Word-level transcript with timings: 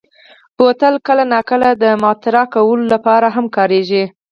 بوتل 0.57 0.95
کله 1.07 1.23
ناکله 1.33 1.69
د 1.83 1.85
معطر 2.03 2.35
کولو 2.53 2.83
لپاره 2.93 3.27
هم 3.35 3.45
کارېږي. 3.55 4.03